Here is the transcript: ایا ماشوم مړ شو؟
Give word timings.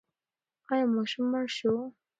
ایا 0.71 0.85
ماشوم 0.95 1.23
مړ 1.31 1.45
شو؟ 1.57 1.73